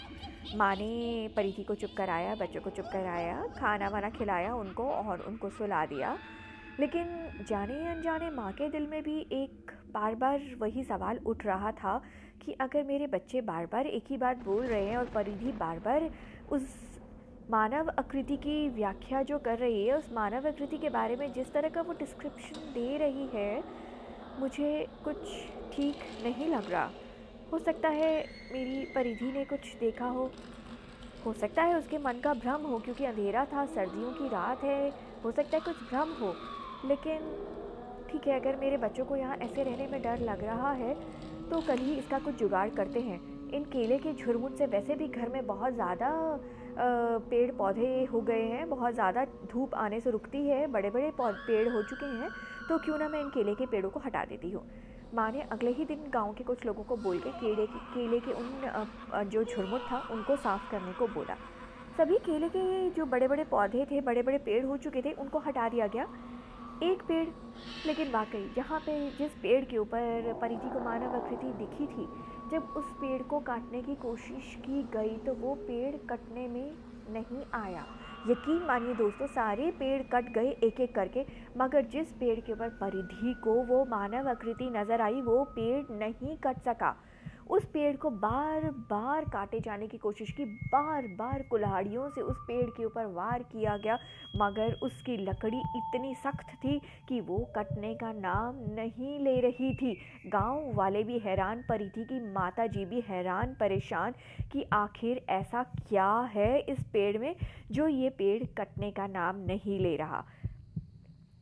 माँ 0.56 0.76
ने 0.76 1.30
परिधि 1.36 1.64
को 1.64 1.76
चुप 1.76 1.90
कराया, 1.98 2.36
बच्चों 2.36 2.62
को 2.62 2.70
चुप 2.70 2.86
कराया, 2.94 3.42
खाना 3.60 3.90
वाना 3.90 4.10
खिलाया 4.10 4.54
उनको 4.56 4.90
और 4.90 5.22
उनको 5.22 5.50
सुला 5.50 5.86
दिया। 5.86 6.18
लेकिन 6.80 7.46
जाने 7.50 7.74
अनजाने 7.88 8.30
माँ 8.30 8.52
के 8.52 8.70
दिल 8.70 8.88
में 8.88 9.02
भी 9.04 9.20
एक 9.32 9.72
बार 9.94 10.16
बार 10.16 10.42
वही 10.60 10.84
सवाल 10.84 11.20
उठ 11.26 11.46
रहा 11.46 11.72
था 11.72 12.02
कि 12.46 12.52
अगर 12.62 12.84
मेरे 12.84 13.08
बच्चे 13.08 13.42
बार 13.42 13.66
बार 13.66 13.88
एक 13.88 14.04
ही 14.10 14.18
बात 14.18 14.44
बोल 14.44 14.66
रहे 14.66 14.86
हैं 14.86 14.98
और 14.98 15.06
परिधि 15.06 15.52
बार 15.52 15.80
बार 15.80 16.10
उस 16.52 16.76
मानव 17.52 17.90
आकृति 18.00 18.38
की 18.38 18.70
व्याख्या 18.70 19.22
जो 19.24 19.38
कर 19.40 19.58
रही 19.58 19.86
है, 19.88 19.98
उस 19.98 20.12
मानव 20.14 20.48
आकृति 20.48 20.78
के 20.78 20.90
बारे 20.90 21.16
में 21.16 21.32
जिस 21.34 21.52
तरह 21.54 21.70
का 21.70 21.82
वो 21.82 21.94
डिस्क्रिप्शन 21.94 22.72
दे 22.74 22.98
रही 22.98 23.28
है, 23.34 23.64
मुझे 24.40 24.88
कुछ 25.04 25.16
ठीक 25.74 25.96
नहीं 26.24 26.48
लग 26.48 26.70
रहा। 26.72 26.90
हो 27.52 27.60
सकता 27.60 27.90
है 27.90 28.14
मेरी 28.54 28.86
परिधि 28.96 29.32
ने 29.32 29.46
कुछ 29.46 29.76
देखा 29.80 30.06
हो। 30.06 30.32
हो 31.26 31.34
सकता 31.34 31.64
है 31.64 31.78
उसके 31.78 31.98
मन 31.98 32.20
का 32.24 32.34
भ्रम 32.34 32.62
हो 32.62 32.80
क्योंकि 32.80 33.06
अंधेरा 33.06 33.46
था, 33.46 33.66
सर्दियों 33.66 34.12
की 34.12 34.28
रात 34.28 34.64
है। 34.64 34.90
हो 35.24 35.32
सकता 35.32 35.58
है 35.58 35.64
कुछ 35.64 35.76
भ्रम 35.90 36.14
हो। 36.22 36.34
लेकिन, 36.86 37.20
ठीक 38.12 38.28
है, 38.28 38.40
अगर 38.40 38.56
मेरे 38.56 38.78
बच्चों 38.78 39.06
को 39.06 39.16
यहाँ 39.16 39.36
ऐसे 39.38 39.64
रहने 39.64 39.88
में 39.88 40.02
डर 40.02 40.20
लग 40.22 40.44
रहा 40.44 40.72
है 40.74 40.94
तो 41.50 41.60
कल 41.68 41.78
ही 41.78 41.94
इसका 41.96 42.20
कुछ 42.20 42.36
जुगाड़ 42.36 42.70
करते 42.72 43.00
हैं। 43.02 43.20
इन 43.50 43.64
केले 43.66 43.98
के 43.98 44.14
झुरमुट 44.14 44.58
से 44.58 44.66
वैसे 44.68 44.96
भी 44.96 45.08
घर 45.08 45.30
में 45.30 45.46
बहुत 45.48 45.74
ज़्यादा 45.74 46.10
पेड़ 47.30 47.52
पौधे 47.52 48.04
हो 48.06 48.22
गए 48.22 48.42
हैं, 48.42 48.70
बहुत 48.70 48.94
ज़्यादा 48.94 49.24
धूप 49.52 49.74
आने 49.76 50.00
से 50.00 50.12
रुकती 50.12 50.46
है 50.48 50.66
बड़े 50.68 50.90
बड़े 50.90 51.12
पेड़ 51.20 51.68
हो 51.70 51.82
चुके 51.84 52.06
हैं 52.08 52.30
तो 52.70 52.78
क्यों 52.80 52.98
ना 52.98 53.08
मैं 53.10 53.22
इन 53.22 53.30
केले 53.30 53.56
के 53.56 53.66
पेड़ों 53.66 53.90
को 53.90 54.00
हटा 54.00 54.24
देती 54.26 54.52
हूँ। 54.52 54.64
माँ 55.16 55.32
ने 55.32 55.42
अगले 55.52 55.72
ही 55.72 55.86
दिन 55.86 56.10
गाँव 56.10 56.34
के 56.34 56.44
कुछ 56.44 56.66
लोगों 56.66 56.84
को 56.84 56.96
बोल 56.98 57.20
के 57.20 57.30
केले 57.40 57.66
के 57.66 57.80
केले 57.94 58.20
के 58.20 58.32
उन 58.34 59.30
जो 59.30 59.44
झुरमुट 59.44 59.82
था, 59.82 60.08
उनको 60.12 60.36
साफ़ 60.38 60.70
करने 60.72 60.94
को 60.94 61.08
बोला। 61.10 61.36
सभी 61.98 62.18
केले 62.26 62.50
के 62.50 62.90
जो 62.92 63.06
बड़े 63.08 63.28
बड़े 63.28 63.44
पौधे 63.46 63.86
थे 63.86 64.02
बड़े 64.02 64.22
बड़े 64.24 64.38
पेड़ 64.40 64.64
हो 64.66 64.78
चुके 64.78 65.02
थे, 65.02 65.12
उनको 65.14 65.40
हटा 65.40 65.70
दिया 65.70 65.88
गया। 65.88 66.06
एक 66.84 67.02
पेड़, 67.04 67.28
लेकिन 67.88 68.12
वाकई 68.12 68.50
जहाँ 68.56 68.80
पे 68.80 68.94
जिस 69.18 69.32
पेड़ 69.38 69.64
के 69.66 69.78
ऊपर 69.78 70.34
परिधि 70.42 70.70
को 70.70 70.80
मानव 70.80 71.16
आकृति 71.16 71.48
दिखी 71.56 71.88
थी, 71.88 72.06
जब 72.52 72.74
उस 72.78 72.92
पेड़ 73.02 73.22
को 73.24 73.40
काटने 73.40 73.82
की 73.82 73.96
कोशिश 73.96 74.54
की 74.58 74.84
गई 74.94 75.18
तो 75.18 75.34
वो 75.36 75.56
पेड़ 75.58 75.96
कटने 76.10 76.48
में 76.48 76.72
नहीं 77.10 77.44
आया। 77.54 77.84
यकीन 78.30 78.64
मानिए 78.68 78.94
दोस्तों, 78.96 79.28
सारे 79.28 79.70
पेड़ 79.72 80.02
कट 80.14 80.32
गए 80.34 80.50
एक 80.64 80.80
एक 80.80 80.96
करके, 80.96 81.26
मगर 81.58 81.86
जिस 81.88 82.12
पेड़ 82.14 82.40
के 82.40 82.54
ऊपर 82.54 82.70
परिधि 82.80 83.34
को 83.44 83.54
वो 83.66 83.84
मानव 83.90 84.30
आकृति 84.30 84.70
नज़र 84.72 85.02
आई, 85.02 85.22
वो 85.22 85.44
पेड़ 85.56 85.84
नहीं 85.98 86.38
कट 86.38 86.60
सका। 86.66 86.96
उस 87.50 87.66
पेड़ 87.66 87.96
को 87.98 88.10
बार 88.10 88.70
बार 88.90 89.26
काटे 89.26 89.60
जाने 89.60 89.88
की 89.88 89.98
कोशिश 89.98 90.32
की। 90.32 90.46
बार 90.46 91.08
बार 91.18 91.42
कुल्हाड़ियों 91.42 92.10
से 92.10 92.22
उस 92.22 92.38
पेड़ 92.48 92.66
के 92.70 92.86
ऊपर 92.86 93.06
वार 93.06 93.44
किया 93.44 93.76
गया, 93.78 93.98
मगर 94.36 94.74
उसकी 94.84 95.18
लकड़ी 95.18 95.58
इतनी 95.58 96.14
सख्त 96.16 96.54
थी 96.56 96.80
कि 97.10 97.20
वो 97.22 97.38
कटने 97.56 97.94
का 97.96 98.12
नाम 98.14 98.56
नहीं 98.76 99.20
ले 99.20 99.40
रही 99.40 99.74
थी। 99.76 99.94
गाँव 100.28 100.72
वाले 100.76 101.04
भी 101.04 101.20
हैरान 101.20 101.64
परी 101.70 101.90
थी 101.90 102.06
कि 102.06 102.20
माता 102.34 102.68
जी 102.68 102.86
भी 102.86 103.04
हैरान 103.10 103.56
परेशान 103.60 104.14
कि 104.52 104.66
आखिर 104.74 105.22
ऐसा 105.30 105.64
क्या 105.90 106.12
है 106.34 106.60
इस 106.62 106.84
पेड़ 106.94 107.18
में 107.18 107.36
जो 107.72 107.88
ये 107.88 108.10
पेड़ 108.10 108.44
कटने 108.58 108.92
का 108.92 109.08
नाम 109.08 109.46
नहीं 109.46 109.80
ले 109.80 109.96
रहा। 109.96 110.24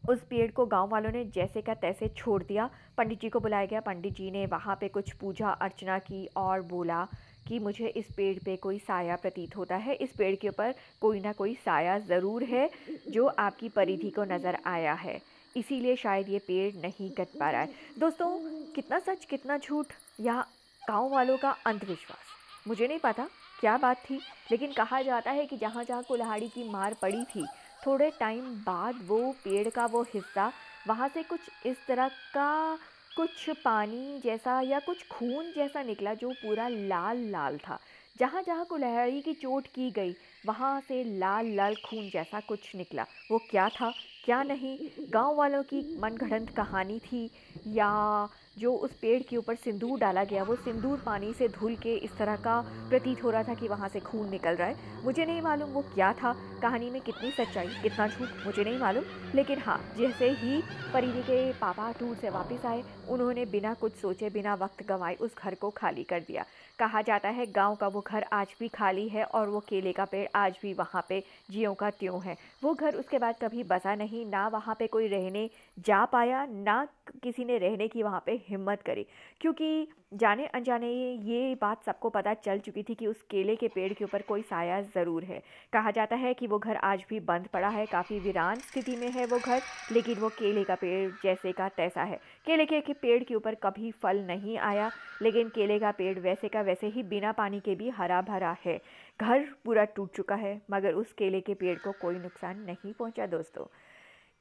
उस 0.08 0.20
पेड़ 0.20 0.50
को 0.52 0.66
गाँव 0.66 0.90
वालों 0.90 1.12
ने 1.12 1.24
जैसे 1.26 1.62
का 1.62 1.74
तैसे 1.74 2.08
छोड़ 2.08 2.42
दिया। 2.44 2.70
पंडित 2.98 3.22
जी 3.22 3.30
को 3.30 3.40
बुलाया 3.40 3.66
गया। 3.66 3.80
पंडित 3.80 4.14
जी 4.14 4.30
ने 4.32 4.46
वहाँ 4.46 4.76
पे 4.76 4.88
कुछ 4.88 5.12
पूजा 5.14 5.50
अर्चना 5.50 5.98
की 6.00 6.26
और 6.38 6.62
बोला 6.62 7.08
कि 7.48 7.60
मुझे 7.60 7.88
इस 7.88 8.06
पेड़ 8.18 8.38
पे 8.46 8.56
कोई 8.56 8.80
साया 8.80 9.16
प्रतीत 9.16 9.56
होता 9.58 9.76
है। 9.76 9.96
इस 9.96 10.12
पेड़ 10.18 10.36
के 10.36 10.50
ऊपर 10.50 10.74
कोई 11.02 11.20
ना 11.20 11.32
कोई 11.34 11.54
साया 11.56 11.98
ज़रूर 12.00 12.44
है 12.44 12.70
जो 13.10 13.26
आपकी 13.40 13.70
परिधि 13.70 14.10
को 14.10 14.24
नज़र 14.24 14.58
आया 14.66 14.94
है। 14.94 15.20
इसीलिए 15.56 15.96
शायद 15.96 16.30
ये 16.30 16.40
पेड़ 16.40 16.74
नहीं 16.82 17.10
कट 17.12 17.28
पा 17.40 17.50
रहा 17.52 17.62
है। 17.62 17.70
दोस्तों, 18.00 18.28
कितना 18.74 19.00
सच, 19.00 19.26
कितना 19.26 19.58
झूठ 19.58 19.94
या 20.20 20.46
गाँव 20.82 21.10
वालों 21.10 21.38
का 21.38 21.52
अंधविश्वास? 21.66 22.68
मुझे 22.68 22.88
नहीं 22.88 23.00
पता, 23.00 23.28
क्या 23.60 23.78
बात 23.78 23.98
थी? 24.00 24.20
लेकिन 24.52 24.74
कहा 24.74 25.02
जाता 25.02 25.32
है 25.32 25.46
कि 25.46 25.58
जहाँ 25.58 25.84
जहाँ 25.84 26.04
कुल्हाड़ी 26.04 26.48
की 26.48 26.70
मार 26.72 26.96
पड़ी 27.02 27.24
थी 27.26 27.46
थोड़े 27.86 28.12
टाइम 28.20 28.42
बाद 28.42 28.96
वो 29.08 29.32
पेड़ 29.44 29.70
का 29.70 29.86
वो 29.86 30.02
हिस्सा 30.14 30.52
वहाँ 30.88 31.08
से 31.08 31.24
कुछ 31.24 31.40
इस 31.66 31.78
तरह 31.88 32.08
का 32.08 32.78
कुछ 33.18 33.50
पानी 33.50 34.22
जैसा 34.24 34.62
या 34.62 34.80
कुछ 34.80 35.08
खून 35.08 35.52
जैसा 35.56 35.84
निकला 35.84 36.14
जो 36.14 36.30
पूरा 36.30 36.68
लाल 36.68 37.18
लाल 37.32 37.58
था। 37.58 37.80
जहाँ 38.20 38.44
जहाँ 38.48 38.66
कुल्हाड़ी 38.66 39.22
की 39.22 39.34
चोट 39.34 39.68
की 39.68 39.90
गई, 39.92 40.16
वहाँ 40.46 40.80
से 40.82 41.04
लाल 41.20 41.56
लाल 41.56 41.76
खून 41.76 42.10
जैसा 42.10 42.40
कुछ 42.40 42.76
निकला। 42.76 43.06
वो 43.32 43.38
क्या 43.38 43.70
था, 43.70 43.94
क्या 44.26 44.44
नहीं, 44.44 44.78
गाँव 45.10 45.36
वालों 45.36 45.64
की 45.64 45.98
मनगढ़ंत 46.00 46.50
कहानी 46.50 47.00
थी 47.00 47.30
या 47.68 48.30
जो 48.58 48.74
उस 48.74 48.92
पेड़ 48.92 49.22
के 49.24 49.38
ऊपर 49.38 49.56
सिंदूर 49.56 50.00
डाला 50.00 50.24
गया, 50.24 50.44
वो 50.44 50.56
सिंदूर 50.56 51.02
पानी 51.06 51.34
से 51.34 51.48
धुल 51.48 51.76
के 51.76 51.96
इस 51.96 52.18
तरह 52.18 52.36
का 52.36 52.60
प्रतीत 52.90 53.24
हो 53.24 53.30
रहा 53.30 53.44
था 53.44 53.54
कि 53.54 53.68
वहाँ 53.68 53.90
से 53.90 54.00
खून 54.00 54.30
निकल 54.30 54.56
रहा 54.56 54.68
है। 54.68 55.04
मुझे 55.04 55.26
नहीं 55.26 55.42
मालूम 55.42 55.70
वो 55.70 55.82
क्या 55.82 56.14
था, 56.14 56.36
कहानी 56.62 56.90
में 56.90 57.02
कितनी 57.02 57.32
सच्चाई, 57.32 57.68
कितना 57.68 58.08
झूठ, 58.08 58.30
मुझे 58.46 58.64
नहीं 58.64 58.78
मालूम। 58.78 59.04
लेकिन 59.36 59.60
हाँ 59.60 59.80
जैसे 59.98 60.30
ही 60.30 60.62
परिधि 60.94 61.22
के 61.22 61.52
पापा 61.54 61.92
टूर 61.92 62.16
से 62.16 62.30
वापस 62.30 62.66
आए, 62.66 62.84
उन्होंने 63.10 63.46
बिना 63.46 63.74
कुछ 63.74 63.96
सोचे, 63.96 64.30
बिना 64.30 64.54
वक्त 64.56 64.86
गंवाए 64.88 65.16
उस 65.16 65.36
घर 65.38 65.56
को 65.56 65.70
खाली 65.70 66.04
कर 66.04 66.20
दिया। 66.20 66.46
कहा 66.80 67.02
जाता 67.02 67.30
है, 67.30 67.46
गाँव 67.46 67.76
का 67.76 67.88
वो 67.88 68.04
घर 68.08 68.26
आज 68.34 68.48
भी 68.60 68.68
खाली 68.68 69.08
है 69.08 69.24
और 69.24 69.50
वो 69.50 69.60
केले 69.60 69.92
का 69.92 70.06
पेड़ 70.06 70.28
आज 70.36 70.60
भी 70.62 70.74
वहाँ 70.74 71.06
पे 71.10 71.24
जियों 71.52 71.74
का 71.74 71.90
त्यों 71.90 72.22
है। 72.24 72.38
वो 72.64 72.74
घर 72.74 72.96
उसके 72.96 73.20
बाद 73.20 73.36
कभी 73.42 73.64
बसा 73.64 73.96
नहीं, 73.96 74.26
ना 74.26 74.48
वहाँ 74.48 74.76
पे 74.80 74.88
कोई 74.88 75.08
रहने 75.08 75.50
जा 75.80 76.06
पाया, 76.06 76.46
ना 76.46 76.88
किसी 77.24 77.46
ने 77.46 77.58
रहने 77.58 77.88
की 77.88 78.04
वहाँ 78.04 78.24
पे 78.26 78.42
हिम्मत 78.50 78.82
करी। 78.82 79.06
क्योंकि 79.42 79.88
जाने 80.14 80.46
अनजाने 80.48 80.90
ये 81.24 81.56
बात 81.62 81.84
सबको 81.84 82.10
पता 82.10 82.34
चल 82.36 82.60
चुकी 82.60 82.84
थी 82.84 82.96
कि 82.96 83.08
उस 83.08 83.22
केले 83.22 83.56
के 83.56 83.68
पेड़ 83.68 83.92
के 83.94 84.04
ऊपर 84.06 84.22
कोई 84.22 84.42
साया 84.42 84.82
ज़रूर 84.84 85.24
है। 85.24 85.42
कहा 85.74 85.92
जाता 85.92 86.16
है 86.16 86.34
कि 86.34 86.48
वो 86.48 86.60
घर 86.60 86.76
आज 86.76 87.04
भी 87.10 87.20
बंद 87.22 87.48
पड़ा 87.48 87.70
है 87.70 87.86
काफ़ी 87.86 88.20
वीरान 88.20 88.60
स्थिति 88.62 88.96
में 88.96 89.10
है 89.12 89.26
वो 89.26 89.40
घर 89.40 89.62
लेकिन 89.92 90.20
वो 90.20 90.30
केले 90.30 90.64
का 90.64 90.76
पेड़ 90.76 91.10
जैसे 91.24 91.52
का 91.52 91.68
तैसा 91.70 92.04
है। 92.04 92.20
केले 92.48 92.66
के, 92.66 92.82
के 92.82 92.94
पेड़ 92.94 93.24
के 93.24 93.36
ऊपर 93.36 93.56
कभी 93.56 93.92
फल 93.94 94.22
नहीं 94.28 94.58
आया 94.60 94.90
लेकिन 95.22 95.50
केले 95.50 95.80
का 95.80 95.92
पेड़ 95.92 96.18
वैसे 96.20 96.48
का 96.48 96.62
वैसे 96.62 96.88
ही 96.88 97.04
बिना 97.06 97.32
पानी 97.34 97.60
के 97.60 97.76
भी 97.76 97.90
हरा 97.90 98.22
भरा 98.22 98.56
है। 98.66 98.80
घर 99.22 99.46
पूरा 99.66 99.84
टूट 99.86 100.16
चुका 100.16 100.36
है 100.36 100.60
मगर 100.72 100.94
उस 100.94 101.14
केले 101.14 101.42
के 101.42 101.54
पेड़ 101.56 101.78
को 101.80 101.92
कोई 102.02 102.16
नुकसान 102.16 102.60
नहीं 102.62 102.94
पहुँचा 102.94 103.26
दोस्तों। 103.28 103.66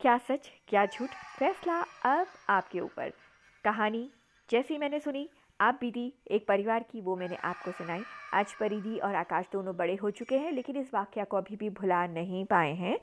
क्या 0.00 0.16
सच 0.20 0.50
क्या 0.68 0.84
झूठ? 0.86 1.08
फैसला 1.38 1.80
अब 2.06 2.26
आपके 2.50 2.80
ऊपर। 2.80 3.12
कहानी 3.66 4.10
जैसी 4.50 4.78
मैंने 4.78 5.00
सुनी, 5.00 5.28
आप 5.60 5.78
बीती 5.80 6.12
एक 6.30 6.46
परिवार 6.46 6.82
की, 6.82 7.00
वो 7.00 7.16
मैंने 7.16 7.36
आपको 7.36 7.70
सुनाई। 7.70 8.00
आज 8.34 8.52
परिधि 8.52 8.98
और 8.98 9.14
आकाश 9.14 9.44
दोनों 9.52 9.76
बड़े 9.76 9.94
हो 9.94 10.10
चुके 10.10 10.36
हैं, 10.36 10.52
लेकिन 10.52 10.76
इस 10.76 10.94
वाक्य 10.94 11.24
को 11.24 11.36
अभी 11.36 11.56
भी 11.56 11.70
भुला 11.70 12.06
नहीं 12.06 12.44
पाए 12.44 12.74
हैं। 12.74 12.98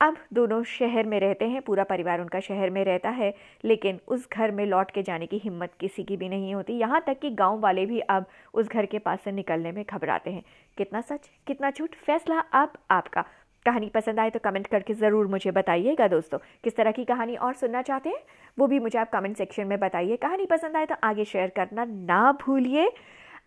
अब 0.00 0.16
दोनों 0.32 0.62
शहर 0.64 1.06
में 1.06 1.20
रहते 1.20 1.44
हैं, 1.44 1.62
पूरा 1.62 1.84
परिवार 1.84 2.20
उनका 2.20 2.40
शहर 2.40 2.70
में 2.70 2.84
रहता 2.84 3.10
है, 3.10 3.34
लेकिन 3.64 4.00
उस 4.08 4.28
घर 4.32 4.50
में 4.50 4.66
लौट 4.66 4.90
के 4.90 5.02
जाने 5.02 5.26
की 5.26 5.38
हिम्मत 5.38 5.72
किसी 5.80 6.04
की 6.04 6.16
भी 6.16 6.28
नहीं 6.28 6.54
होती। 6.54 6.72
यहाँ 6.72 7.04
तक 7.06 7.18
कि 7.18 7.30
गाँव 7.30 7.60
वाले 7.60 7.86
भी 7.86 8.00
अब 8.00 8.26
उस 8.54 8.68
घर 8.68 8.86
के 8.86 8.98
पास 8.98 9.20
से 9.20 9.32
निकलने 9.32 9.72
में 9.72 9.84
घबराते 9.90 10.30
हैं। 10.30 10.42
कितना 10.76 11.00
सच, 11.00 11.30
कितना 11.46 11.70
झूठ, 11.70 11.94
फैसला 11.94 12.38
अब 12.38 12.72
आपका। 12.90 13.24
कहानी 13.66 13.88
पसंद 13.88 14.20
आए 14.20 14.30
तो 14.30 14.38
कमेंट 14.40 14.66
करके 14.66 14.94
ज़रूर 14.94 15.26
मुझे 15.26 15.50
बताइएगा 15.52 16.08
दोस्तों। 16.08 16.38
किस 16.64 16.76
तरह 16.76 16.92
की 16.92 17.04
कहानी 17.04 17.36
और 17.36 17.54
सुनना 17.54 17.82
चाहते 17.82 18.08
हैं, 18.08 18.22
वो 18.58 18.66
भी 18.66 18.78
मुझे 18.80 18.98
आप 18.98 19.10
कमेंट 19.10 19.36
सेक्शन 19.36 19.66
में 19.66 19.78
बताइए। 19.80 20.16
कहानी 20.18 20.46
पसंद 20.46 20.76
आए 20.76 20.86
तो 20.86 20.94
आगे 21.04 21.24
शेयर 21.24 21.52
करना 21.56 21.84
ना 21.84 22.30
भूलिए। 22.42 22.88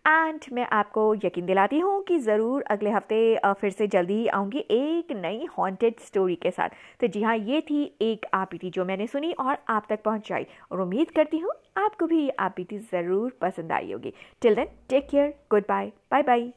एंड 0.06 0.40
मैं 0.52 0.66
आपको 0.72 1.02
यकीन 1.16 1.46
दिलाती 1.46 1.78
हूँ 1.78 2.02
कि 2.04 2.18
ज़रूर 2.18 2.62
अगले 2.70 2.90
हफ़्ते 2.90 3.38
फिर 3.60 3.70
से 3.70 3.86
जल्दी 3.86 4.26
आऊँगी 4.28 4.58
एक 4.70 5.12
नई 5.16 5.46
हॉन्टेड 5.58 6.00
स्टोरी 6.00 6.36
के 6.36 6.50
साथ। 6.50 6.76
तो 7.00 7.06
जी 7.06 7.22
हाँ 7.22 7.36
ये 7.36 7.60
थी 7.60 7.82
एक 8.02 8.26
आप 8.34 8.50
बीती 8.52 8.70
जो 8.70 8.84
मैंने 8.84 9.06
सुनी 9.06 9.32
और 9.32 9.58
आप 9.68 9.86
तक 9.88 10.02
पहुँचाई। 10.04 10.46
और 10.72 10.80
उम्मीद 10.80 11.10
करती 11.10 11.38
हूँ, 11.38 11.52
आपको 11.78 12.06
भी 12.06 12.22
ये 12.22 12.30
आप 12.38 12.54
बीती 12.56 12.78
ज़रूर 12.78 13.36
पसंद 13.40 13.72
आई 13.72 13.92
होगी। 13.92 14.12
Till 14.42 14.54
then 14.54 14.68
take 14.88 15.08
care 15.10 15.34
good 15.50 15.64
bye 15.68 15.92
bye 16.10 16.22
bye 16.22 16.50